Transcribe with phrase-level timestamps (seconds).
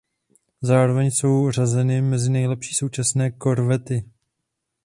[0.61, 4.09] Zároveň jsou řazeny mezi nejlepší současné korvety.